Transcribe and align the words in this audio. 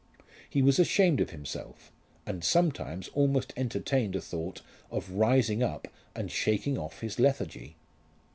He 0.49 0.63
was 0.63 0.79
ashamed 0.79 1.21
of 1.21 1.29
himself, 1.29 1.91
and 2.25 2.43
sometimes 2.43 3.09
almost 3.09 3.53
entertained 3.55 4.15
a 4.15 4.19
thought 4.21 4.63
of 4.89 5.11
rising 5.11 5.61
up 5.61 5.87
and 6.15 6.31
shaking 6.31 6.75
off 6.75 7.01
his 7.01 7.19
lethargy. 7.19 7.75